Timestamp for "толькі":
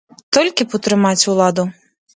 0.37-0.63